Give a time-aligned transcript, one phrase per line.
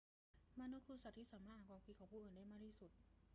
[0.59, 2.91] มนุษย์คือสัตว์ที่สามารถอ่านความคิดของผู้อื่นได้มากที่สุด